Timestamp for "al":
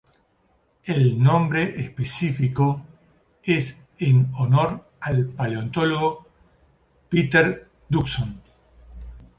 4.99-5.27